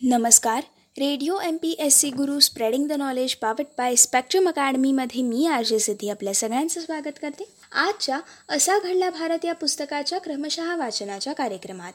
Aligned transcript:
नमस्कार. 0.00 0.62
Radio 0.96 1.38
M 1.40 1.56
P 1.56 1.70
S 1.80 1.96
C 2.00 2.10
Guru 2.10 2.38
spreading 2.40 2.86
the 2.88 2.92
knowledge 2.92 3.34
powered 3.34 3.66
by 3.78 3.94
Spectrum 3.96 4.48
अकॅडमीमध्ये 4.48 5.22
मी 5.22 5.46
RJ 5.46 5.78
Siddhi 5.78 6.08
आपल्या 6.10 6.34
सगळ्यांचं 6.34 6.80
स्वागत 6.80 7.18
करते. 7.22 7.44
आजच्या 7.72 8.18
असा 8.48 8.78
घडला 8.78 9.10
भारत 9.10 9.44
या 9.44 9.54
पुस्तकाच्या 9.54 10.18
क्रमशः 10.18 10.74
वाचनाच्या 10.76 11.32
कार्यक्रमात. 11.32 11.92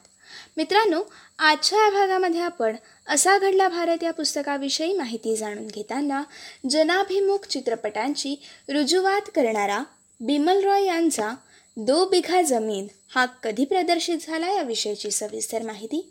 मित्रांनो 0.56 1.02
आजच्या 1.38 1.84
या 1.84 1.90
भागामध्ये 1.90 2.40
आपण 2.40 2.76
असा 3.08 3.38
घडला 3.38 3.68
भारत 3.68 4.04
या 4.04 4.12
पुस्तकाविषयी 4.12 4.92
माहिती 4.92 5.36
जाणून 5.36 5.66
घेताना 5.66 6.22
जनाभिमुख 6.70 7.46
चित्रपटांची 7.50 8.34
रुजुवात 8.68 9.30
करणारा 9.34 9.82
बिमल 10.20 10.64
रॉय 10.64 10.84
यांचा 10.84 11.34
दो 11.76 12.04
बिघा 12.04 12.42
जमीन 12.42 12.86
हा 13.14 13.26
कधी 13.42 13.64
प्रदर्शित 13.64 14.26
झाला 14.26 14.50
याविषयीची 14.50 15.10
सविस्तर 15.10 15.62
माहिती 15.62 16.08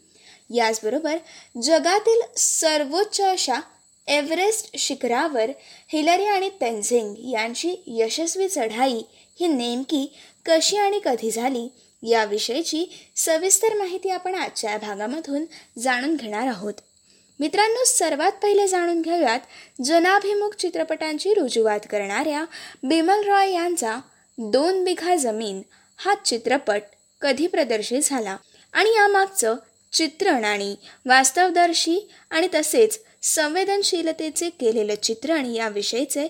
याचबरोबर 0.49 1.17
जगातील 1.61 2.21
सर्वोच्च 2.37 3.21
अशा 3.21 3.59
एव्हरेस्ट 4.07 4.77
शिखरावर 4.77 5.49
हिलरी 5.87 6.25
आणि 6.25 6.49
तेन्झिंग 6.49 7.15
यांची 7.31 7.83
यशस्वी 7.87 8.47
चढाई 8.47 9.01
ही 9.39 9.47
नेमकी 9.47 10.13
कशी 10.45 10.77
आणि 10.77 10.99
कधी 11.05 11.31
झाली 11.31 11.67
याविषयीची 12.03 12.85
सविस्तर 13.15 13.73
माहिती 13.73 14.09
आपण 14.09 14.35
आजच्या 14.35 14.77
भागामधून 14.77 15.45
जाणून 15.79 16.15
घेणार 16.15 16.47
आहोत. 16.47 16.73
मित्रांनो 17.39 17.83
सर्वात 17.83 18.31
पहिले 18.31 18.67
जाणून 18.67 19.01
घेऊयात 19.01 19.39
जनाभिमुख 19.83 20.55
चित्रपटांची 20.55 21.33
रुजुवात 21.33 21.79
करणाऱ्या 21.89 22.45
बिमल 22.83 23.23
रॉय 23.23 23.51
यांचा 23.51 23.99
दोन 24.37 24.83
बिघा 24.83 25.15
जमीन 25.15 25.61
हा 25.97 26.13
चित्रपट 26.25 26.81
कधी 27.21 27.47
प्रदर्शित 27.47 28.01
झाला 28.03 28.37
आणि 28.73 28.89
यामागचं 28.89 29.55
चित्रण 29.91 30.45
आणि 30.45 30.75
वास्तवदर्शी 31.05 32.09
आणि 32.29 32.47
तसेच 32.53 32.99
संवेदनशीलतेचे 33.21 34.49
केलेलं 34.49 34.95
चित्रण 35.03 35.45
याविषयीचे 35.45 36.27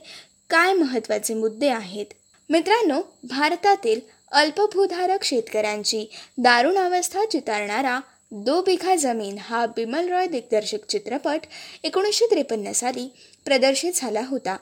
काय 0.50 0.74
महत्त्वाचे 0.74 1.34
मुद्दे 1.34 1.68
आहेत? 1.68 2.06
मित्रांनो 2.50 3.02
भारतातील 3.24 4.00
अल्पभूधारक 4.32 5.24
शेतकऱ्यांची 5.24 6.06
दारुण 6.38 6.78
अवस्था 6.78 7.26
चितारणारा 7.32 8.00
दो 8.32 8.62
बिघा 8.62 8.96
जमीन 8.96 9.38
हा 9.38 9.66
बिमल 9.66 10.10
रॉय 10.10 10.28
दिग्दर्शक 10.28 10.86
चित्रपट 10.90 11.40
एकोणीसशे 11.84 12.26
त्रेपन्न 12.26 12.72
साली 12.72 13.08
प्रदर्शित 13.46 13.92
झाला 13.96 14.22
होता. 14.28 14.58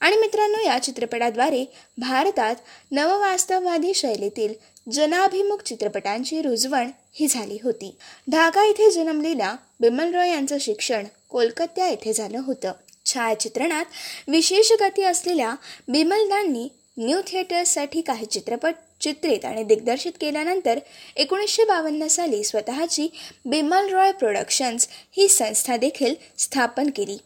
आणि 0.00 0.16
मित्रांनो 0.16 0.58
या 0.58 0.78
चित्रपटाद्वारे 0.78 1.64
भारतात 1.98 2.56
नववास्तववादी 2.92 3.94
शैलीतील 3.94 4.54
जनाभिमुख 4.92 5.62
चित्रपटांची 5.62 6.42
रुजवण 6.42 6.90
ही 7.14 7.26
झाली 7.26 7.58
होती. 7.62 7.96
ढाका 8.30 8.64
इथे 8.64 8.90
जन्मलेल्या 8.90 9.54
बिमल 9.80 10.14
रॉय 10.14 10.30
यांचं 10.30 10.56
शिक्षण 10.60 11.04
कोलकात्या 11.28 11.88
येथे 11.88 12.12
झालं 12.12 12.38
होतं. 12.38 12.72
छायाचित्रणात 13.06 13.84
विशेष 14.28 14.72
गती 14.80 15.02
असलेल्या 15.02 15.54
बिमलदांनी 15.88 16.68
न्यू 16.96 17.20
थिएटर्ससाठी 17.26 18.00
काही 18.00 18.26
चित्रपट 18.26 18.74
चित्रित 19.00 19.44
आणि 19.44 19.64
दिग्दर्शित 19.64 20.12
केल्यानंतर 20.20 20.78
एकोणीसशे 21.16 21.64
बावन्न 21.64 22.06
साली 22.06 22.44
स्वतःची 22.44 23.08
बिमल 23.44 23.88
रॉय 23.88 24.12
प्रोडक्शन्स 24.12 24.88
ही 25.16 25.28
संस्था 25.28 25.76
देखील 25.76 26.14
स्थापन 26.38 26.90
केली. 26.90 27.18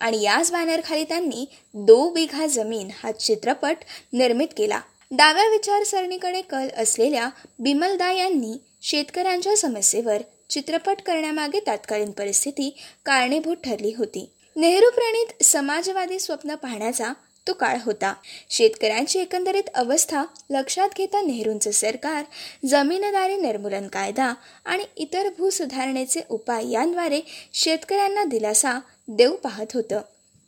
आणि 0.00 0.22
याच 0.22 0.52
बॅनरखाली 0.52 1.04
त्यांनी 1.04 1.44
दो 1.74 2.08
बिघा 2.08 2.46
जमीन 2.46 2.88
हा 3.02 3.12
चित्रपट 3.12 3.76
निर्मित 4.12 4.48
केला. 4.56 4.80
डाव्या 5.10 5.48
विचारसरणीकडे 5.48 6.40
कल 6.40 6.68
असलेल्या 6.76 7.28
बिमलदा 7.58 8.12
यांनी 8.12 8.56
शेतकऱ्यांच्या 8.86 9.56
समस्येवर 9.56 10.22
चित्रपट 10.50 11.00
करण्यामागे 11.06 11.60
तात्कालीन 11.60 12.10
परिस्थिती 12.10 12.68
कारणीभूत 13.06 13.56
ठरली 13.64 13.92
होती. 13.98 14.30
नेहरू 14.56 14.90
प्रणित 14.90 15.42
समाजवादी 15.44 16.18
स्वप्न 16.18 16.54
पाहण्याचा 16.54 17.12
तो 17.46 17.52
काळ 17.52 17.76
होता. 17.84 18.14
शेतकऱ्यांची 18.50 19.18
एकंदरीत 19.18 19.68
अवस्था 19.74 20.24
लक्षात 20.50 20.88
घेता 20.96 21.20
नेहरूंचे 21.20 21.72
सरकार 21.72 22.24
जमीनदारी 22.66 23.36
निर्मूलन 23.36 23.88
कायदा 23.88 24.32
आणि 24.64 24.84
इतर 24.96 25.28
भूसुधारणेचे 25.38 26.20
उपाय 26.28 26.70
यांद्वारे 26.70 27.20
शेतकऱ्यांना 27.54 28.24
दिलासा 28.24 28.78
देऊ 29.08 29.36
पाहत 29.36 29.66
होतं. 29.74 30.00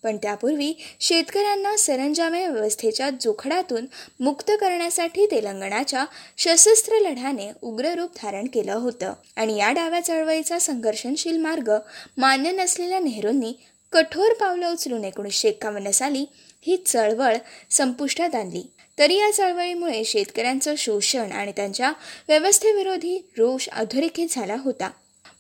पण 0.03 0.17
त्यापूर्वी 0.17 0.75
शेतकऱ्यांना 1.01 1.77
सरंजामे 1.77 2.47
व्यवस्थेच्या 2.47 3.11
जोखडातून 3.21 3.87
मुक्त 4.21 4.51
करण्यासाठी 4.61 5.27
तेलंगणाच्या 5.27 6.05
सशस्त्र 6.39 6.93
लढ्याने 6.95 7.51
उग्र 7.63 7.95
रूप 7.95 8.11
धारण 8.23 8.47
केलं 8.47 8.75
होतं. 8.75 9.13
आणि 9.37 9.59
या 9.59 9.73
डाव्या 9.73 10.01
चळवळीचा 10.01 10.59
संघर्षणशील 10.59 11.39
मार्ग 11.39 11.73
मान्य 12.17 12.51
नसलेल्या 12.51 13.01
नेहरूंनी 13.01 13.55
कठोर 13.93 14.33
पावलं 14.33 14.73
उचलून 14.73 15.05
एकोणीसशे 15.05 15.49
एक्कावन्न 15.49 15.91
साली 15.91 16.25
ही 16.67 16.77
चळवळ 16.77 17.37
संपुष्टात 17.71 18.35
आणली. 18.35 18.71
तरी 18.99 19.15
या 19.15 19.31
चळवळीमुळे 19.31 20.05
शेतकऱ्यांचं 20.05 20.75
शोषण 20.79 21.33
आणि 21.33 21.53
त्यांच्या 21.57 21.93
व्यवस्थेविरोधी 22.29 23.31
रोष 23.39 23.69
अधोरेखित 23.69 24.27
झाला 24.31 24.57
होता. 24.65 24.91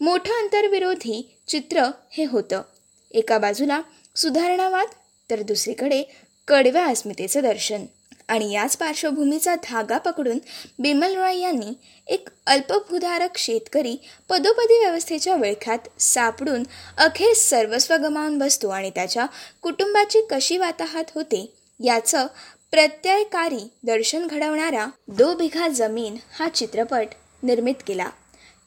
मोठं 0.01 0.33
अंतरविरोधी 0.33 1.35
चित्र 1.49 1.83
हे 2.11 2.25
होतं. 2.25 2.63
एका 3.11 3.39
बाजूला 3.39 3.81
सुधारणावाद 4.19 4.87
तर 5.31 5.43
दुसरीकडे 5.43 6.03
कडव्या 6.49 6.87
अस्मितेचं 6.87 7.41
दर्शन. 7.41 7.84
आणि 8.29 8.53
याच 8.53 8.77
पार्श्वभूमीचा 8.77 9.55
धागा 9.55 9.99
पकडून 9.99 10.39
बिमल 10.79 11.15
रॉय 11.17 11.39
यांनी 11.39 11.73
एक 12.06 12.28
अल्पभूधारक 12.47 13.39
शेतकरी 13.39 13.97
पदोपदी 14.28 14.78
व्यवस्थेच्या 14.78 15.34
विळख्यात 15.34 16.01
सापडून 16.01 16.62
अखेर 16.97 17.33
सर्वस्व 17.34 17.95
गमावून 17.95 18.39
बसतो 18.39 18.69
आणि 18.69 18.91
त्याच्या 18.91 19.27
कुटुंबाची 19.62 20.19
कशी 20.31 20.59
वाताहात 20.59 21.05
होते 21.15 21.55
याचं 21.84 22.27
प्रत्ययकारी 22.71 23.71
दर्शन 23.83 24.27
घडवणारा 24.27 24.87
दो 25.09 25.34
बिघा 25.34 25.69
जमीन 25.69 26.17
हा 26.39 26.49
चित्रपट 26.49 27.07
निर्मित 27.43 27.75
केला. 27.87 28.09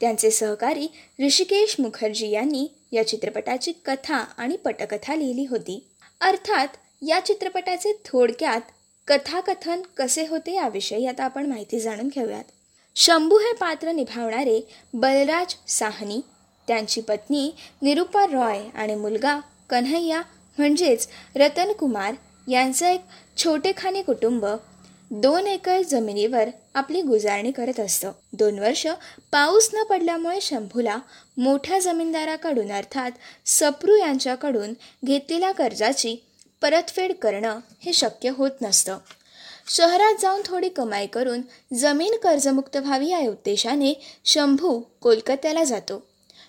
त्यांचे 0.02 0.30
सहकारी 0.30 0.86
ऋषिकेश 1.24 1.74
मुखर्जी 1.78 2.28
यांनी 2.30 2.66
या 2.92 3.06
चित्रपटाची 3.08 3.72
कथा 3.84 4.16
आणि 4.36 4.56
पटकथा 4.56 5.14
लिहिली 5.14 5.44
होती. 5.44 5.78
अर्थात 6.20 6.68
या 7.02 7.20
चित्रपटाचे 7.20 7.92
थोडक्यात 8.04 8.60
कथाकथन 9.08 9.82
कसे 9.96 10.26
होते 10.26 10.54
याविषयी 10.54 11.06
आता 11.06 11.24
आपण 11.24 11.46
माहिती 11.46 11.80
जाणून 11.80 12.08
घेऊयात. 12.08 12.44
शंभू 12.96 13.38
हे 13.38 13.52
पात्र 13.52 13.92
निभावणारे 13.92 14.60
बलराज 14.94 15.54
साहनी 15.68 16.20
त्यांची 16.68 17.00
पत्नी 17.00 17.50
निरुपा 17.82 18.26
रॉय 18.26 18.60
आणि 18.74 18.94
मुलगा 18.94 19.38
कन्हैया 19.70 20.22
म्हणजेच 20.58 21.08
रतन 21.36 21.72
कुमार 21.72 22.14
यांचं 22.48 22.86
एक 22.86 23.00
छोटेखाने 23.36 24.02
कुटुंब 24.02 24.46
दोन 25.14 25.46
एकर 25.46 25.82
जमिनीवर 25.82 26.48
आपली 26.74 27.02
गुजारणी 27.02 27.50
करत 27.50 27.80
असतं. 27.80 28.12
दोन 28.32 28.58
वर्ष 28.58 28.86
पाऊस 29.32 29.70
न 29.74 29.82
पडल्यामुळे 29.82 30.40
शंभूला 30.40 30.98
मोठ्या 31.36 31.78
जमीनदाराकडून 31.78 32.72
अर्थात 32.72 33.10
सप्रू 33.46 33.96
यांच्याकडून 33.96 34.72
घेतलेल्या 35.04 35.52
कर्जाची 35.52 36.16
परतफेड 36.62 37.12
करणं 37.12 37.60
हे 37.80 37.92
शक्य 37.92 38.30
होत 38.30 38.50
नसतं. 38.62 38.98
शहरात 39.68 40.14
जाऊन 40.20 40.40
थोडी 40.44 40.68
कमाई 40.68 41.06
करून 41.06 41.40
जमीन 41.74 42.16
कर्जमुक्त 42.22 42.76
व्हावी 42.76 43.08
या 43.08 43.18
उद्देशाने 43.18 43.94
शंभू 44.24 44.82
कोलकात्याला 45.00 45.64
जातो. 45.64 46.02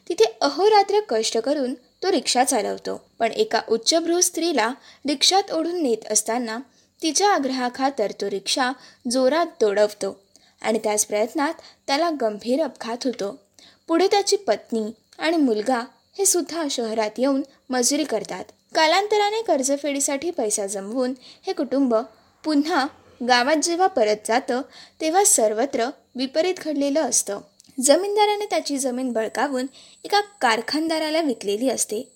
तिथे 0.09 0.25
अहोरात्र 0.41 1.00
कष्ट 1.09 1.38
करून 1.38 1.74
तो 1.74 2.12
रिक्षा 2.12 2.44
चालवतो. 2.44 3.01
पण 3.19 3.31
एका 3.31 3.62
उच्चभ्रू 3.69 4.22
स्त्रीला 4.22 4.74
रिक्षात 5.07 5.51
ओढून 5.51 5.84
नेत 5.84 6.12
असताना 6.12 6.59
तिच्या 7.03 7.30
आग्रहाखातर 7.34 8.12
तो 8.12 8.30
रिक्षा 8.30 8.72
जोरात 9.12 9.46
दोडवतो 9.62 10.19
आणि 10.62 10.80
त्याच 10.84 11.06
प्रयत्नात 11.06 11.53
त्याला 11.88 12.09
गंभीर 12.22 12.64
अपघात 12.64 12.97
होतो. 13.06 13.40
पुढे 13.88 14.08
त्याची 14.08 14.36
पत्नी 14.36 14.84
आणि 15.19 15.38
मुलगा 15.38 15.80
हे 16.18 16.25
सुद्धा 16.25 16.68
शहरात 16.72 17.09
येऊन 17.18 17.42
मजुरी 17.69 18.04
करतात. 18.04 18.45
कालांतराने 18.75 19.42
कर्जफेडीसाठी 19.42 20.31
पैसा 20.31 20.68
जमवून 20.68 21.13
हे 21.48 21.54
कुटुंब 21.54 21.95
पुन्हा 22.44 22.88
गावात 23.27 23.56
जेव्हा 23.56 23.88
परत 23.88 24.16
जातं 24.25 24.62
तेव्हा 25.01 25.24
सर्वत्र 25.24 25.89
विपरीत 26.16 26.56
घडलेलं 26.66 27.01
असतं. 27.01 27.39
जमीनदाराने 27.81 28.45
त्याची 28.45 28.77
जमीन 28.77 29.12
बळकावून 29.12 29.66
एका 30.04 30.22
कारखानदाराला 30.22 31.22
विकलेली 31.22 31.69
असते. 31.69 32.12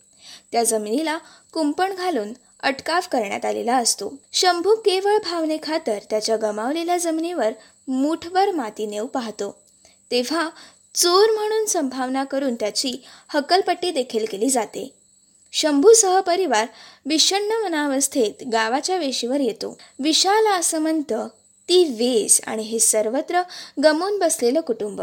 त्या 0.51 0.63
जमिनीला 0.63 1.17
कुंपण 1.53 1.93
घालून 1.93 2.33
अटकाव 2.59 3.01
करण्यात 3.11 3.45
आलेला 3.45 3.77
असतो. 3.77 4.15
शंभू 4.33 4.75
केवळ 4.75 5.17
भावनेखातर 5.17 5.99
त्याच्या 6.09 6.37
गमावलेल्या 6.37 6.97
जमिनीवर 6.97 7.49
मुठभर 7.87 8.51
माती 8.51 8.85
नेऊ 8.85 9.07
पाहतो. 9.07 9.57
तेव्हा 10.11 10.49
चोर 10.95 11.29
म्हणून 11.29 11.65
संभावना 11.65 12.23
करून 12.23 12.55
त्याची 12.55 12.93
हकलपट्टी 13.27 13.91
देखील 13.91 14.25
केली 14.31 14.49
जाते. 14.49 14.93
शंभू 15.53 15.93
सहपरिवार 15.93 16.67
विषण्ण 17.05 17.51
मनावस्थेत 17.63 18.47
गावाच्या 18.51 18.97
वेशीवर 18.97 19.39
येतो. 19.39 19.77
विशाल 19.99 20.45
आसमंत 20.45 21.13
ती 21.69 21.83
वेस 21.83 22.41
आणि 22.47 22.63
हे 22.63 22.79
सर्वत्र 22.79 23.41
गमवून 23.83 24.19
बसलेलं 24.19 24.59
कुटुंब. 24.59 25.01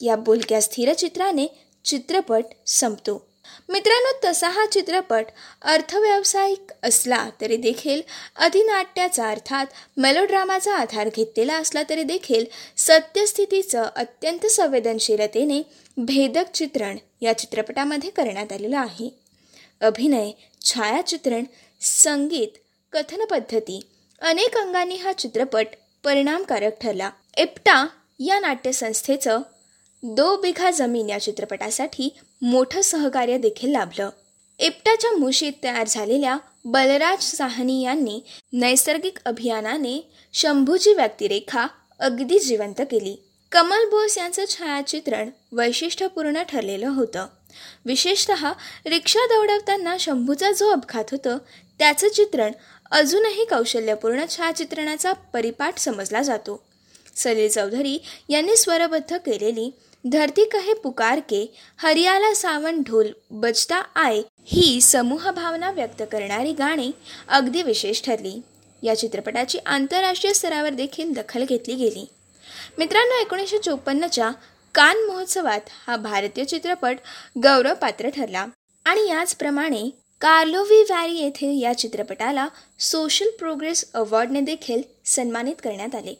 या 0.00 0.16
बोलक्या 0.16 0.62
स्थिरचित्राने 0.62 1.46
चित्रपट 1.84 2.44
संपतो. 2.66 3.31
मित्रांनो 3.68 4.12
तसा 4.24 4.48
हा 4.48 4.66
चित्रपट 4.66 5.24
अर्थव्यावसायिक 5.62 6.72
असला 6.82 7.28
तरी 7.40 7.56
देखील 7.56 8.00
अधिनाट्याचा 8.36 9.28
अर्थात 9.30 9.66
मेलोड्रामाचा 9.96 10.74
आधार 10.74 11.08
घेतलेला 11.16 11.56
असला 11.56 11.82
तरी 11.90 12.02
देखील 12.02 12.44
सत्यस्थितीचं 12.76 13.82
अत्यंत 13.96 14.46
संवेदनशीलतेने 14.46 15.62
भेदक 15.96 16.50
चित्रण 16.54 16.96
या 17.20 17.38
चित्रपटामध्ये 17.38 18.10
करण्यात 18.10 18.52
आलेलं 18.52 18.78
आहे. 18.78 19.08
अभिनय 19.80 20.30
छायाचित्रण 20.64 21.44
संगीत 21.80 22.48
कथनपद्धती 22.92 23.80
अनेक 24.20 24.56
अंगांनी 24.56 24.96
हा 24.96 25.12
चित्रपट 25.12 25.66
परिणामकारक 26.04 26.72
ठरला. 26.82 27.10
एप्टा 27.36 27.86
या 28.20 28.40
नाट्यसंस्थेचं 28.40 29.40
दो 30.04 30.36
बिघा 30.36 30.70
जमीन 30.70 31.08
या 31.10 31.18
चित्रपटासाठी 31.18 32.08
मोठं 32.42 32.80
सहकार्य 32.80 33.36
देखील 33.38 33.70
लाभलं. 33.70 34.10
एपटाच्या 34.58 35.10
मुशीत 35.10 35.52
तयार 35.62 35.86
झालेल्या 35.86 36.36
बलराज 36.64 37.22
साहनी 37.36 37.82
यांनी 37.82 38.20
नैसर्गिक 38.52 39.18
अभियानाने 39.24 40.10
शंभूची 40.32 40.94
व्यक्तिरेखा 40.94 41.66
अगदी 42.00 42.38
जिवंत 42.38 42.80
केली. 42.80 43.14
कमल 43.52 43.84
बोस 43.90 44.18
यांचं 44.18 44.44
छायाचित्रण 44.48 45.30
वैशिष्ट्यपूर्ण 45.52 46.42
ठरलेलं 46.42 46.88
होतं. 46.88 47.26
विशेषत 47.86 48.30
रिक्षा 48.86 49.26
दौडवताना 49.26 49.96
शंभूचा 50.00 50.50
जो 50.52 50.70
अपघात 50.70 51.04
होतं 51.12 51.38
त्याचं 51.78 52.08
चित्रण 52.08 52.52
अजूनही 52.90 53.44
कौशल्यपूर्ण 53.44 54.24
छायाचित्रणाचा 54.30 55.12
परिपाठ 55.12 55.78
समजला 55.78 56.22
जातो. 56.22 56.62
सलील 57.16 57.48
चौधरी 57.48 57.98
यांनी 58.28 58.56
स्वरबद्ध 58.56 59.16
केलेली 59.16 59.70
धरती 60.04 60.44
कहे 60.44 60.74
पुकार 60.74 61.18
के 61.20 61.54
हरियाला 61.76 62.34
सावन 62.34 62.82
ढोल 62.82 63.08
बजता 63.30 63.76
आय 63.94 64.22
ही 64.44 64.80
समूह 64.80 65.30
भावना 65.30 65.70
व्यक्त 65.70 66.02
करणारी 66.12 66.52
गाणी 66.52 66.90
अगदी 67.28 67.62
विशेष 67.62 68.02
ठरली. 68.02 68.40
या 68.82 68.98
चित्रपटाची 68.98 69.58
आंतरराष्ट्रीय 69.66 70.32
स्तरावर 70.32 70.70
देखील 70.70 71.12
दखल 71.12 71.44
घेतली 71.44 71.74
गेली. 71.74 72.06
मित्रांनो 72.78 73.20
एकोणीसशे 73.20 73.58
चोपन्नच्या 73.58 74.30
कान 74.74 74.96
महोत्सवात 74.96 75.60
हा 75.86 75.96
भारतीय 75.96 76.44
चित्रपट 76.44 76.96
गौरवपात्र 77.42 78.08
ठरला. 78.08 78.46
आणि 78.84 79.08
याचप्रमाणे 79.08 79.90
कार्लोवी 80.20 80.82
व्हॅरी 80.82 81.18
येथे 81.18 81.58
या 81.58 81.78
चित्रपटाला 81.78 82.48
सोशल 82.78 83.30
प्रोग्रेस 83.38 83.92
अवॉर्डने 83.94 84.40
देखील 84.40 84.82
सन्मानित 85.04 85.54
करण्यात 85.64 85.94
आले. 85.94 86.14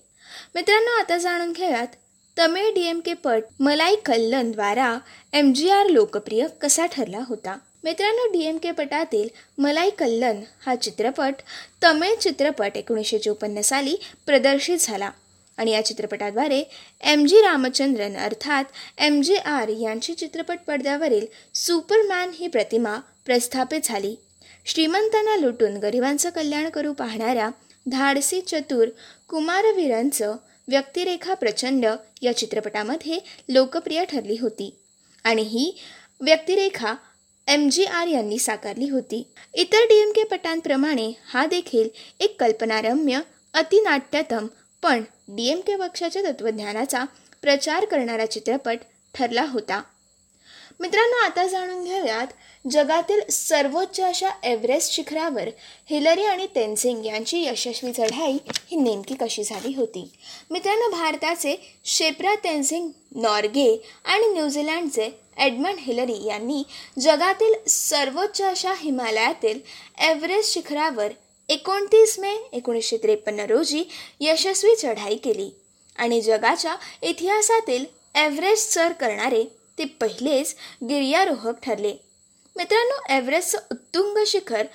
मित्रांनो 0.54 1.00
आता 1.00 1.18
जाणून 1.18 1.52
घेऊयात 1.52 1.86
तमिळ 2.38 2.70
डी 2.74 2.82
एम 2.86 3.00
के 3.00 3.14
पट 3.14 3.42
मलाई 3.60 3.96
कल्लनद्वारा 3.96 4.98
एम 5.32 5.52
जी 5.52 5.68
आर 5.70 5.86
लोकप्रिय 5.86 6.46
कसा 6.60 6.86
ठरला 6.86 7.20
होता? 7.28 7.58
मित्रांनो 7.84 8.26
डी 8.32 8.44
एम 8.44 8.58
के 8.58 8.70
पटातील 8.70 9.28
मलाई 9.58 9.90
कल्लन 9.90 10.40
हा 10.66 10.74
चित्रपट 10.74 11.34
तमिळ 11.82 12.14
चित्रपट 12.14 12.76
एकोणीसशे 12.76 13.18
चोपन्न 13.18 13.60
साली 13.60 13.96
प्रदर्शित 14.26 14.78
झाला. 14.80 15.10
आणि 15.56 15.70
या 15.70 15.84
चित्रपटाद्वारे 15.84 16.62
एम 17.00 17.26
जी 17.26 17.40
रामचंद्रन 17.40 18.16
अर्थात 18.16 18.64
एम 18.98 19.20
जे 19.22 19.36
आर 19.36 19.68
यांची 19.68 20.14
चित्रपट 20.14 20.58
पडद्यावरील 20.66 21.26
सुपरमॅन 21.54 22.30
ही 22.34 22.48
प्रतिमा 22.48 22.98
प्रस्थापित 23.26 23.80
झाली. 23.84 24.14
श्रीमंतांना 24.66 25.36
लुटून 25.36 25.76
गरिबांचं 25.76 26.30
कल्याण 26.30 26.68
करू 26.68 26.92
पाहणाऱ्या 26.92 27.50
धाडसी 27.86 28.40
चतुर 28.40 28.88
कुमारवीरांचं 29.28 30.36
व्यक्तिरेखा 30.68 31.34
प्रचंड 31.34 31.86
या 32.22 32.36
चित्रपटामध्ये 32.36 33.18
लोकप्रिय 33.48 34.04
ठरली 34.04 34.36
होती. 34.40 34.74
आणि 35.24 35.42
ही 35.42 35.78
व्यक्तिरेखा 36.20 36.94
एम 37.48 37.68
जी 37.68 37.84
आर 37.84 38.06
यांनी 38.06 38.38
साकारली 38.38 38.88
होती. 38.88 39.26
इतर 39.54 39.84
डी 39.84 40.00
एम 40.00 40.10
के 40.10 40.24
पटांप्रमाणे 40.24 41.12
हा 41.24 41.46
देखील 41.46 41.88
एक 42.20 42.40
कल्पनारम्य 42.40 43.20
अतिनाट्यतम 43.54 44.46
पण 44.82 45.02
डी 45.28 45.46
एम 45.46 45.60
के 45.60 45.76
पक्षाच्या 45.76 46.22
तत्त्वज्ञानाचा 46.22 47.04
प्रचार 47.42 47.84
करणारा 47.84 48.26
चित्रपट 48.26 48.78
ठरला 49.14 49.44
होता. 49.44 49.82
मित्रांनो 50.80 51.16
आता 51.16 51.46
जाणून 51.46 51.84
घेऊयात 51.84 52.26
जगातील 52.70 53.20
सर्वोच्च 53.30 54.00
अशा 54.00 54.28
एव्हरेस्ट 54.42 54.92
शिखरावर 54.92 55.48
हिलरी 55.90 56.24
आणि 56.24 56.46
तेनसिंग 56.54 57.06
यांची 57.06 57.42
यशस्वी 57.44 57.92
चढाई 57.92 58.32
ही 58.48 58.76
नेमकी 58.76 59.14
कशी 59.20 59.44
झाली 59.44 59.74
होती? 59.76 60.10
मित्रांनो 60.50 60.88
भारताचे 60.90 61.56
शेप्रा 61.84 62.34
तेनसिंग 62.34 62.88
नॉर्गे 63.14 63.82
आणि 64.04 64.26
न्यूझीलँडचे 64.26 65.08
एडमंड 65.38 65.78
हिलरी 65.78 66.26
यांनी 66.26 66.62
जगातील 66.98 67.68
सर्वोच्च 67.68 68.42
अशा 68.42 68.74
हिमालयातील 68.76 69.60
एव्हरेस्ट 69.98 70.54
शिखरावर 70.54 71.08
एकोणतीस 71.48 72.18
मे 72.18 72.36
एकोणीसशे 72.52 72.96
त्रेपन्न 72.96 73.40
रोजी 73.40 73.84
यशस्वी 74.20 74.74
चढाई 74.74 75.16
केली. 75.16 75.50
आणि 75.96 76.20
जगाच्या 76.20 76.76
इतिहासातील 77.02 77.84
एव्हरेस्ट 78.14 78.70
सर 78.70 78.92
करणारे 78.92 79.44
ते 79.78 79.84
पहिलेच 79.84 80.54
गिर्यारोहक 80.88 81.54
ठरले. 81.62 82.11
मित्रांनो 82.56 83.14
एव्हरेस्टचं 83.14 83.58
उत्तुंग 83.70 84.18
शिखर 84.26 84.66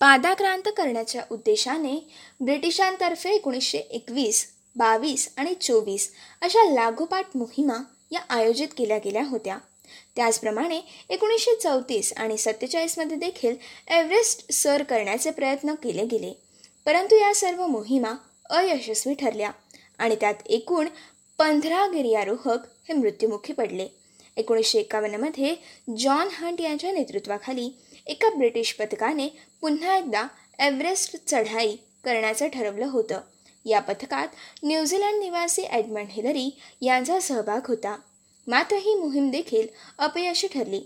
पादाक्रांत 0.00 0.68
करण्याच्या 0.76 1.22
उद्देशाने 1.30 2.12
ब्रिटिशांतर्फे 2.40 3.30
एकोणीसशे 3.30 3.78
एकवीस 3.78 4.46
बावीस 4.76 5.34
आणि 5.36 5.54
चोवीस 5.54 6.12
अशा 6.42 6.70
लागोपाठ 6.70 7.36
मोहिमा 7.36 7.76
या 8.10 8.20
आयोजित 8.30 8.68
केल्या 8.76 8.98
गेल्या 8.98 9.24
होत्या. 9.24 9.58
त्याचप्रमाणे 10.16 10.80
एकोणीसशे 11.08 11.54
चौतीस 11.56 12.12
आणि 12.16 12.36
सत्तेचाळीसमध्ये 12.36 13.16
देखील 13.16 13.56
एव्हरेस्ट 13.88 14.52
सर 14.52 14.82
करण्याचे 14.82 15.30
प्रयत्न 15.30 15.74
केले 15.74 16.04
गेले. 16.04 16.32
परंतु 16.86 17.16
या 17.16 17.34
सर्व 17.34 17.66
मोहिमा 17.66 18.14
अयशस्वी 18.50 19.14
ठरल्या 19.14 19.50
आणि 19.98 20.16
त्यात 20.16 20.34
एकूण 20.46 20.88
पंधरा 21.38 21.86
गिर्यारोहक 21.86 22.58
हे 22.88 22.92
मृत्युमुखी 22.92 23.52
पडले. 23.52 24.03
एकोणीसशे 24.36 24.78
एकावन्नमध्ये 24.78 25.54
जॉन 25.98 26.28
हंट 26.32 26.60
यांच्या 26.60 26.92
नेतृत्वाखाली 26.92 27.70
एका 28.06 28.28
ब्रिटिश 28.30 28.72
पथकाने 28.72 29.28
पुन्हा 29.60 29.96
एकदा 29.96 30.26
एव्हरेस्ट 30.58 31.16
चढाई 31.26 31.76
करण्याचं 32.04 32.48
ठरवलं 32.48 32.86
होतं. 32.86 33.20
या 33.64 33.80
पथकात 33.80 34.28
न्यूझीलंड 34.62 35.22
निवासी 35.22 35.62
एडमंड 35.62 36.06
हिलरी 36.10 36.50
यांचा 36.82 37.20
सहभाग 37.20 37.60
होता. 37.68 37.98
मात्र 38.46 38.76
ही 38.76 38.94
मोहीम 38.94 39.30
देखील 39.30 39.68
अपयशी 39.98 40.46
ठरली. 40.46 40.80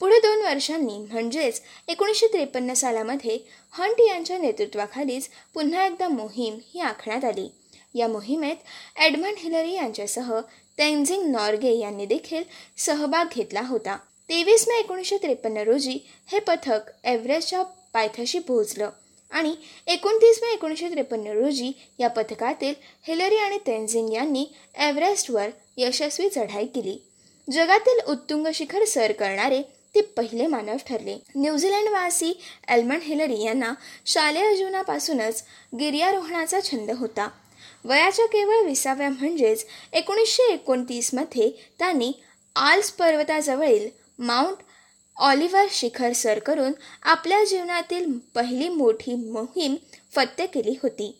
पुढे 0.00 0.16
दोन 0.16 0.46
वर्षांनी 0.46 0.98
म्हणजेच 0.98 1.62
एकोणीसशे 1.88 2.26
त्रेपन्न 2.26 2.72
सालामध्ये 2.72 3.38
हंट 3.70 4.00
यांच्या 4.00 4.38
नेतृत्वाखालीच 4.38 5.28
पुन्हा 5.54 5.86
एकदा 5.86 6.08
मोहीम 6.08 6.58
ही 6.74 6.80
आखण्यात 6.80 7.24
आली. 7.24 7.48
या 7.94 8.08
मोहिमेत 8.08 8.56
एडमंड 9.00 9.34
हिलरी 9.38 9.72
यांच्यासह 9.72 10.40
तेन्झिंग 10.78 11.30
नॉर्गे 11.32 11.78
यांनी 11.78 12.06
देखील 12.06 12.42
सहभाग 12.76 13.24
घेतला 13.34 13.60
होता. 13.60 13.96
तेवीस 14.28 14.64
मे 14.68 14.78
एकोणीसशे 14.78 15.16
त्रेपन्न 15.16 15.56
रोजी 15.56 15.98
हे 16.26 16.38
पथक 16.38 16.80
एव्हरेस्टच्या 17.04 17.62
पायथ्याशी 17.92 18.38
पोहोचलं 18.38 18.90
आणि 19.30 19.54
एकोणतीस 19.86 20.38
मे 20.42 20.52
एकोणीसशे 20.52 20.90
त्रेपन्न 20.90 21.26
रोजी 21.26 21.72
या 21.98 22.08
पथकातील 22.08 22.74
हिलरी 23.08 23.36
आणि 23.36 23.58
तेंझिंग 23.58 24.12
यांनी 24.12 24.46
एव्हरेस्टवर 24.78 25.48
यशस्वी 25.76 26.28
चढाई 26.28 26.66
केली. 26.66 26.98
जगातील 27.52 28.00
उत्तुंग 28.08 28.46
शिखर 28.54 28.84
सर 28.84 29.12
करणारे 29.12 29.62
ते 29.94 30.00
पहिले 30.00 30.46
मानव 30.46 30.76
ठरले. 30.88 31.18
न्यूझीलंडवासी 31.36 32.32
एल्मंड 32.68 33.02
हिलरी 33.02 33.42
यांना 33.42 33.72
शालेय 34.06 34.56
जीवनापासूनच 34.56 35.42
गिर्यारोहणाचा 35.80 36.60
छंद 36.60 36.90
होता. 36.90 37.28
वयाच्या 37.84 38.26
केवळ 38.26 38.62
विसाव्या 38.62 39.08
म्हणजेच 39.08 39.66
एकोणीसशे 39.92 40.52
एकोणतीसमध्ये 40.52 41.50
त्यांनी 41.78 42.12
आल्स 42.56 42.90
पर्वताजवळील 42.90 43.88
माउंट 44.18 44.56
ऑलिव्हर 45.16 45.66
शिखर 45.70 46.12
सर 46.12 46.38
करून 46.38 46.72
आपल्या 47.02 47.44
जीवनातील 47.44 48.18
पहिली 48.34 48.68
मोठी 48.68 49.14
मोहीम 49.14 49.76
फत्ते 50.14 50.46
केली 50.46 50.74
होती. 50.82 51.14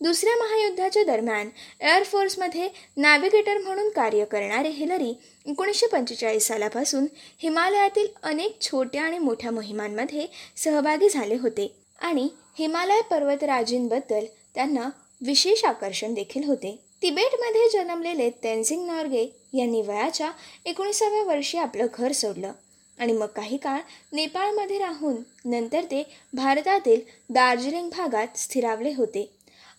दुसऱ्या 0.00 0.36
महायुद्धाच्या 0.36 1.02
दरम्यान 1.04 1.48
एअरफोर्समध्ये 1.80 2.68
नॅव्हिगेटर 2.96 3.58
म्हणून 3.58 3.88
कार्य 3.88 4.24
करणारे 4.24 4.68
हिलरी 4.68 5.12
एकोणीसशे 5.46 5.86
पंचेचाळीस 5.86 6.46
सालापासून 6.48 7.06
हिमालयातील 7.38 8.06
अनेक 8.22 8.60
छोट्या 8.60 9.02
आणि 9.02 9.18
मोठ्या 9.18 9.50
मोहिमांमध्ये 9.50 10.26
सहभागी 10.56 11.08
झाले 11.08 11.36
होते 11.36 11.74
आणि 11.98 12.28
हिमालय 12.58 13.00
पर्वतराजींबद्दल 13.00 14.24
त्यांना 14.54 14.88
विशेष 15.26 15.64
आकर्षण 15.64 16.14
देखील 16.14 16.44
होते. 16.44 16.78
तिबेटमध्ये 17.02 17.68
जन्मलेले 17.68 18.30
तेन्झिंग 18.30 18.86
नॉर्गे 18.86 19.24
यांनी 19.54 19.82
वयाच्या 19.82 20.30
एकोणीसाव्या 20.66 21.22
वर्षी 21.22 21.58
आपलं 21.58 21.86
घर 21.94 22.12
सोडलं. 22.12 22.52
आणि 22.98 23.12
मग 23.12 23.26
काही 23.26 23.56
काळ 23.56 23.80
नेपाळमध्ये 24.12 24.78
राहून 24.78 25.16
नंतर 25.44 25.84
ते 25.84 26.02
भारतातील 26.32 27.00
दार्जिलिंग 27.30 27.88
भागात 27.88 28.36
स्थिरावले 28.36 28.92
होते. 28.96 29.30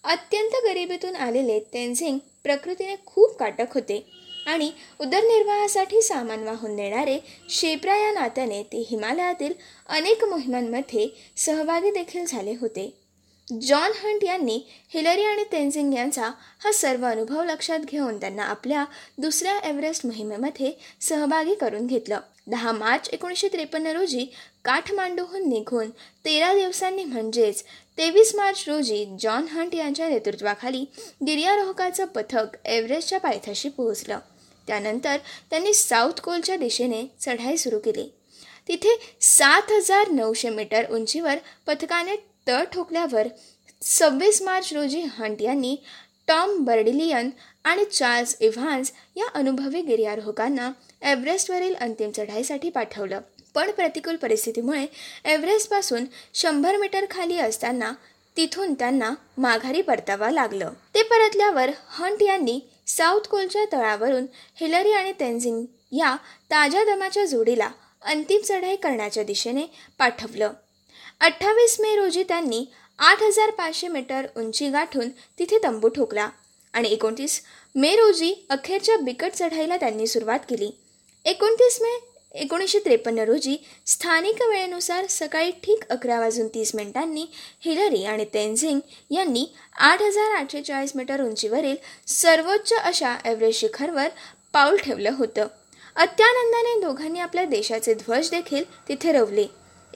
अत्यंत 0.04 0.56
गरिबीतून 0.66 1.16
आलेले 1.16 1.60
तेन्झिंग 1.60 2.18
प्रकृतीने 2.44 2.96
खूप 3.06 3.38
काटक 3.38 3.74
होते 3.74 4.06
आणि 4.48 4.72
उदरनिर्वाहासाठी 5.02 6.02
सामान 6.02 6.44
वाहून 6.44 6.76
नेणारे 6.76 7.20
शेप्रा 7.50 7.96
या 7.98 8.12
नात्याने 8.12 8.64
ते 8.64 8.86
हिमालयातील 8.90 9.54
अनेक 9.90 10.24
मोहिमांमध्ये 10.24 11.08
सहभागी 11.38 11.92
देखील 11.92 12.26
झाले 12.26 12.56
होते. 12.62 13.05
जॉन 13.62 13.92
हंट 14.04 14.24
यांनी 14.24 14.62
हिलरी 14.94 15.24
आणि 15.24 15.44
तेन्झिंग 15.52 15.94
यांचा 15.94 16.30
हा 16.60 16.72
सर्व 16.72 17.06
अनुभव 17.06 17.44
लक्षात 17.44 17.80
घेऊन 17.80 18.20
त्यांना 18.20 18.44
आपल्या 18.44 18.86
दुसऱ्या 19.18 19.58
एव्हरेस्ट 19.60 20.06
मोहिमेमध्ये 20.06 20.72
सहभागी 21.02 21.56
करून 21.56 21.88
घेतलं. 21.88 22.20
दहा 22.48 22.72
मार्च 22.72 23.10
एकोणीसशे 23.10 23.48
त्रेपन्न 23.48 23.88
रोजी 23.88 24.26
काठमांडूहून 24.66 25.50
निघून 25.50 25.90
तेरा 26.26 26.54
दिवसांनी 26.54 27.04
म्हणजेच 27.04 27.64
तेवीस 27.98 28.36
मार्च 28.36 28.64
रोजी 28.68 29.06
जॉन 29.20 29.48
हंट 29.48 29.76
यांच्या 29.76 30.10
नेतृत्वाखाली 30.10 30.86
गिर्यारोहकाचं 31.28 32.06
पथक 32.06 32.46
एव्हरेस्टच्या 32.66 33.20
पायथ्याशी 33.20 33.70
पोहोचलं. 33.70 34.20
त्यानंतर 34.68 35.18
त्यांनी 35.50 35.74
साऊथ 35.74 36.20
कोलच्या 36.20 36.58
दिशेने 36.58 37.06
चढाई 37.20 37.58
सुरू 37.58 37.80
केली. 37.80 38.14
तिथे 38.68 39.00
सात 39.22 39.72
हजार 39.72 40.08
नऊशे 40.08 40.50
मीटर 40.50 40.92
उंचीवर 40.92 41.36
पथकाने 41.68 42.16
तळ 42.48 42.64
ठोकल्यावर 42.64 43.28
सव्वीस 43.82 44.42
मार्च 44.42 44.74
रोजी 44.74 45.02
हंट 45.02 45.42
यांनी 45.42 45.76
टॉम 46.28 46.64
बर्डिलियन 46.64 47.30
आणि 47.64 47.86
चार्ल्स 47.86 48.38
इव्हान्स 48.40 48.92
या 49.16 49.26
अनुभवी 49.34 49.82
गिर्यारोहकांना 49.82 50.72
एव्हरेस्टवरील 51.02 51.76
अंतिम 51.76 52.12
चढाईसाठी 52.12 52.70
पाठवलं. 52.70 53.20
पण 53.54 53.72
प्रतिकूल 53.72 54.16
परिस्थितीमुळे 54.16 54.86
एव्हरेस्टपासून 55.26 56.06
शंभर 56.34 56.78
मीटर 56.78 57.06
खाली 57.12 57.38
असताना 57.38 57.92
तिथून 58.38 58.74
त्यांना 58.74 59.12
माघारी 59.38 59.82
परतावा 59.82 60.32
लागलं. 60.32 60.72
ते 60.96 61.04
परतल्यावर 61.04 61.70
हंट 61.88 62.24
यांनी 62.24 62.60
साऊथ 62.88 63.28
कोलच्या 63.28 63.66
तळावरून 63.72 64.26
हिलरी 64.56 64.92
आणि 64.92 65.12
तेन्झिंग 65.12 65.66
या 65.92 66.16
ताज्या 66.52 66.84
दमाच्या 66.84 67.26
जोडीला 67.26 67.70
अंतिम 68.06 68.42
चढाई 68.42 68.76
करण्याच्या 68.76 69.24
दिशेने 69.24 69.66
पाठवलं. 69.98 70.52
अठ्ठावीस 71.22 71.80
मे 71.80 71.96
रोजी 71.96 72.24
त्यांनी 72.24 72.66
आठ 73.00 73.22
हजार 73.24 73.52
पाचशे 73.52 73.88
मीटर 73.88 74.26
उंची 74.38 74.70
गाठून 74.70 75.10
तिथे 75.40 75.58
तंबू 75.64 75.88
ठोकला 75.88 76.30
आणि 76.74 76.90
एकोणतीस 76.90 77.42
मे 77.76 77.96
रोजी 77.96 78.34
अखेरच्या 78.50 78.98
बिकट 78.98 79.32
चढाईला 79.36 79.78
त्यांनी 79.78 80.08
सुरुवात 80.08 80.40
केली. 80.40 80.70
एकोणतीस 81.26 81.82
मे 81.82 81.98
एकोणीसशे 82.42 82.80
त्रेपन्न 82.80 83.20
रोजी 83.20 83.58
स्थानिक 83.86 84.42
वेळेनुसार 84.42 85.06
सकाळी 85.10 85.52
ठीक 85.64 85.90
अकरा 85.90 86.20
वाजून 86.20 86.48
तीस 86.48 86.76
मिनिटांनी 86.76 87.26
हिलरी 87.66 88.04
आणि 88.06 88.26
तेन्झिंग 88.34 88.80
यांनी 89.12 89.46
आठ 89.76 90.02
हजार 90.02 90.36
आठशे 90.36 90.62
चाळीस 90.62 90.96
मीटर 90.96 91.22
उंचीवरील 91.22 91.76
सर्वोच्च 92.08 92.74
अशा 92.74 93.18
एव्हरेस्ट 93.26 93.62
शिखरवर 93.62 94.08
पाऊल 94.54 94.78
ठेवलं 94.78 95.12
होतं. 95.18 95.48
अत्यानंदाने 95.96 96.80
दोघांनी 96.82 97.20
आपल्या 97.20 97.46
देशाचे 97.46 97.94
ध्वज 97.94 98.30
देखील 98.30 98.64
तिथे 98.88 99.12
रवले. 99.12 99.46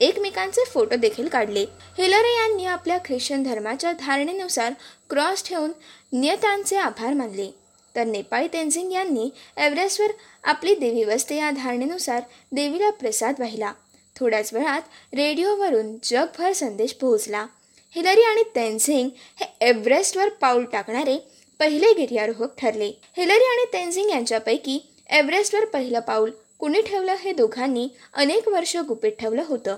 एकमेकांचे 0.00 0.64
फोटो 0.64 0.96
देखील 0.96 1.28
काढले. 1.28 1.64
हिलरे 1.98 2.34
यांनी 2.36 2.64
आपल्या 2.64 2.98
ख्रिश्चन 2.98 3.42
धर्माच्या 3.42 3.92
धारणेनुसार 3.92 4.72
क्रॉस 5.10 5.48
ठेवून 5.48 5.72
नियतांचे 6.12 6.76
आभार 6.76 7.12
मानले. 7.12 7.54
तर 7.96 8.04
नेपाळी 8.04 8.48
तेन्झिंग 8.48 8.92
यांनी 8.92 9.30
एव्हरेस्टवर 9.56 10.08
आपली 10.44 10.74
देवी 10.74 11.04
वस्ते 11.04 11.36
या 11.36 11.50
धारणेनुसार 11.50 12.22
देवीला 12.52 12.90
प्रसाद 12.90 13.34
वाहिला. 13.38 13.72
थोड्याच 14.16 14.52
वेळात 14.54 14.80
रेडिओवरून 15.14 15.96
जगभर 16.02 16.52
संदेश 16.52 16.92
पोहोचला. 16.92 17.46
हिलरी 17.94 18.22
आणि 18.22 18.42
तेन्झिंग 18.42 19.08
हे 19.40 19.56
एव्हरेस्टवर 19.60 20.28
पाऊल 20.28 20.64
टाकणारे 20.64 21.32
पहिले 21.58 21.92
गिर्यारोहक 21.92 22.58
ठरले. 22.58 22.92
हिलरी 23.16 23.44
आणि 23.44 23.64
तेन्झिंग 23.72 24.10
यांच्यापैकी 24.10 24.80
एव्हरेस्टवर 25.10 25.64
पहिलं 25.64 26.00
पाऊल 26.00 26.30
कुणी 26.58 26.82
ठेवलं 26.82 27.14
हे 27.14 27.32
दोघांनी 27.32 27.88
अनेक 28.14 28.48
वर्ष 28.48 28.76
गुपित 28.76 29.12
ठेवलं 29.12 29.42
होतं. 29.46 29.76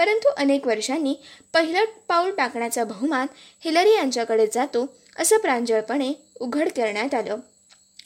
परंतु 0.00 0.28
अनेक 0.36 0.66
वर्षांनी 0.66 1.14
पहिलं 1.52 1.84
पाऊल 2.08 2.34
टाकण्याचा 2.34 2.84
बहुमान 2.84 3.26
हिलरी 3.64 3.94
यांच्याकडे 3.94 4.46
जातो 4.46 4.96
असं 5.18 5.36
प्रांजळपणे 5.36 6.12
उघड 6.40 6.68
करण्यात 6.68 7.14
आलं. 7.14 7.36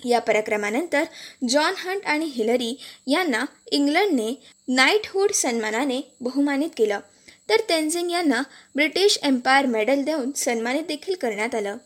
या 0.04 0.18
पराक्रमानंतर 0.18 1.04
जॉन 1.48 1.74
हंट 1.76 2.06
आणि 2.06 2.24
हिलरी 2.24 2.80
यांना 3.06 3.44
इंग्लंडने 3.72 4.42
नाईटहूड 4.68 5.32
सन्मानाने 5.32 6.00
बहुमानित 6.20 6.70
केलं. 6.76 7.00
तर 7.48 7.56
तेन्झिंग 7.68 8.10
यांना 8.10 8.42
ब्रिटिश 8.74 9.18
एम्पायर 9.22 9.66
मेडल 9.66 10.02
देऊन 10.02 10.32
सन्मानित 10.32 10.82
देखील 10.82 11.14
करण्यात 11.14 11.54
आलं. 11.54 11.76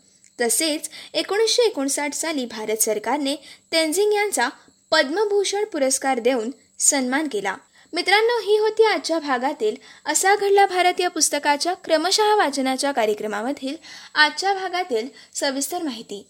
तसेच 0.41 0.91
एकोणीसशे 1.15 1.63
एकोणसाठ 1.63 2.15
साली 2.15 2.45
भारत 2.45 2.77
सरकारने 2.77 3.37
तेन्झिंग 3.73 4.13
यांचा 4.13 4.49
पद्मभूषण 4.91 5.65
पुरस्कार 5.65 6.19
देऊन 6.19 6.51
सन्मान 6.79 7.29
केला. 7.33 7.57
मित्रांनो 7.93 8.39
ही 8.41 8.57
होती 8.57 8.85
आजच्या 8.85 9.19
भागातील 9.19 9.77
असा 10.07 10.35
घडला 10.35 10.67
भारत 10.67 11.01
या 11.01 11.09
पुस्तकाच्या 11.11 11.73
क्रमशः 11.75 12.35
वाचनाच्या 12.35 12.93
कार्यक्रमामधील 12.93 13.77
आजच्या 14.15 14.53
भागातील 14.55 15.09
सविस्तर 15.35 15.83
माहिती. 15.83 16.23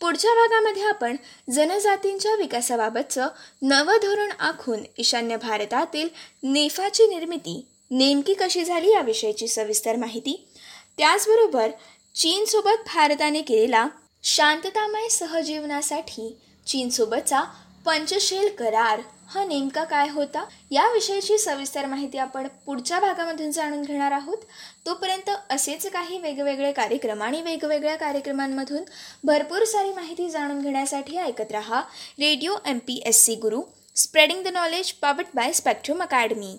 पुढच्या 0.00 0.34
भागामध्ये 0.34 0.82
आपण 0.82 1.16
जनजातींच्या 1.50 2.34
विकासाबाबतचं 2.34 3.28
नवं 3.62 3.96
धोरण 4.02 4.30
आखून 4.40 4.82
ईशान्य 4.98 5.36
भारतातील 5.36 6.08
नेफाची 6.42 7.06
निर्मिती 7.06 7.60
नेमकी 7.90 8.34
कशी 8.34 8.64
झाली 8.64 8.90
याविषयीची 8.92 9.48
सविस्तर 9.48 9.96
माहिती. 9.96 10.34
त्याचबरोबर 10.98 11.70
चीनसोबत 12.14 12.82
भारताने 12.86 13.42
केलेला 13.42 13.86
शांततामय 14.22 15.08
सहजीवनासाठी 15.08 16.36
चीनसोबतचा 16.66 17.42
पंचशील 17.86 18.48
करार 18.48 19.00
हा 19.30 19.44
नेमका 19.44 19.82
काय 19.84 20.08
होता? 20.08 20.44
याविषयीची 20.70 21.36
सविस्तर 21.38 21.86
माहिती 21.86 22.18
आपण 22.18 22.46
पुढच्या 22.66 22.98
भागामधून 23.00 23.50
जाणून 23.50 23.82
घेणार 23.82 24.12
आहोत. 24.12 24.38
तोपर्यंत 24.86 25.30
असेच 25.50 25.86
काही 25.86 26.18
वेगवेगळे 26.18 26.72
कार्यक्रम 26.72 27.22
आणि 27.22 27.42
वेगवेगळ्या 27.42 27.96
कार्यक्रमांमधून 27.96 28.82
भरपूर 29.24 29.64
सारी 29.64 29.92
माहिती 29.92 30.28
जाणून 30.30 30.60
घेण्यासाठी 30.60 31.16
ऐकत 31.16 31.52
रहा. 31.52 31.80
Radio 32.20 32.56
M 32.66 32.78
P 32.78 33.02
S 33.06 33.24
C 33.24 33.34
Guru. 33.34 33.62
Spreading 33.96 34.42
the 34.44 34.48
knowledge 34.48 34.92
powered 34.92 35.26
by 35.34 35.52
Spectrum 35.52 36.02
academy 36.02 36.56